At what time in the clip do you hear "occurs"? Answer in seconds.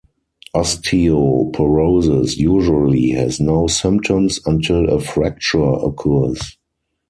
5.73-6.57